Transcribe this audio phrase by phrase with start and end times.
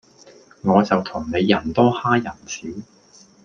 [0.63, 2.67] 我就同你人多哈人少